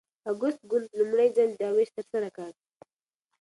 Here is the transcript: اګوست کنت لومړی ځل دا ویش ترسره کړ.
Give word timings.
اګوست 0.31 0.59
کنت 0.69 0.89
لومړی 0.99 1.27
ځل 1.35 1.49
دا 1.61 1.67
ویش 1.73 1.89
ترسره 1.97 2.29
کړ. 2.35 2.51